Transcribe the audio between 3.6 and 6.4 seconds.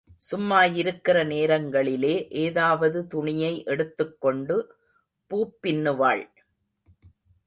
எடுத்துக் கொண்டு பூப்பின்னுவாள்.